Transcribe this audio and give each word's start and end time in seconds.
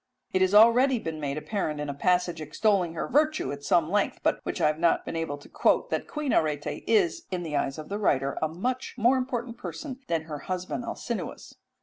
It 0.33 0.41
has 0.41 0.55
already 0.55 0.97
been 0.97 1.19
made 1.19 1.37
apparent 1.37 1.79
in 1.79 1.87
a 1.87 1.93
passage 1.93 2.41
extolling 2.41 2.95
her 2.95 3.07
virtue 3.07 3.51
at 3.51 3.63
some 3.63 3.91
length, 3.91 4.19
but 4.23 4.39
which 4.41 4.59
I 4.59 4.65
have 4.65 4.79
not 4.79 5.05
been 5.05 5.15
able 5.15 5.37
to 5.37 5.47
quote, 5.47 5.91
that 5.91 6.07
Queen 6.07 6.33
Arete 6.33 6.83
is, 6.87 7.25
in 7.29 7.43
the 7.43 7.55
eyes 7.55 7.77
of 7.77 7.87
the 7.87 7.99
writer, 7.99 8.35
a 8.41 8.47
much 8.47 8.95
more 8.97 9.15
important 9.15 9.57
person 9.59 9.99
than 10.07 10.23
her 10.23 10.39
husband 10.39 10.85
Alcinous. 10.85 11.53